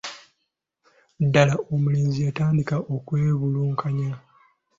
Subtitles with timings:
[1.23, 4.11] ddaala omulenzi yatandika okwebulankanya.